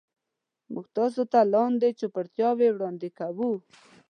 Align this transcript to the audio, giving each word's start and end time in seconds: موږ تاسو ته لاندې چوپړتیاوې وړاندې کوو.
موږ 0.71 0.85
تاسو 0.97 1.21
ته 1.31 1.39
لاندې 1.53 1.97
چوپړتیاوې 1.99 2.69
وړاندې 2.73 3.09
کوو. 3.19 3.51